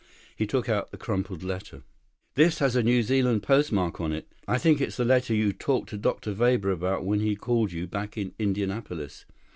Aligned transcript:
He 0.35 0.47
took 0.47 0.67
out 0.67 0.89
the 0.89 0.97
crumpled 0.97 1.43
letter. 1.43 1.83
"This 2.33 2.57
has 2.57 2.75
a 2.75 2.81
New 2.81 3.03
Zealand 3.03 3.43
postmark 3.43 4.01
on 4.01 4.11
it. 4.11 4.31
I 4.47 4.57
think 4.57 4.81
it's 4.81 4.97
that 4.97 5.05
letter 5.05 5.35
you 5.35 5.53
talked 5.53 5.89
to 5.89 5.97
Dr. 5.99 6.33
Weber 6.33 6.71
about 6.71 7.05
when 7.05 7.19
he 7.19 7.35
called 7.35 7.71
you 7.71 7.85
back 7.85 8.17
in 8.17 8.33
Indianapolis. 8.39 9.25